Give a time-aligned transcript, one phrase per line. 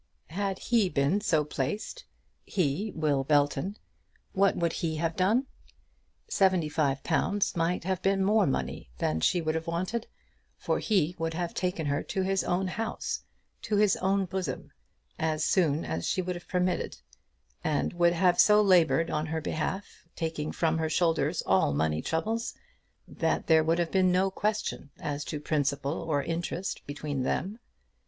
[0.33, 2.05] Had he been so placed,
[2.43, 3.77] he, Will Belton,
[4.33, 5.45] what would he have done?
[6.27, 10.07] Seventy five pounds might have been more money than she would have wanted,
[10.57, 13.21] for he would have taken her to his own house,
[13.61, 14.71] to his own bosom,
[15.19, 16.97] as soon as she would have permitted,
[17.63, 22.55] and would have so laboured on her behalf, taking from her shoulders all money troubles,
[23.07, 27.59] that there would have been no question as to principal or interest between them.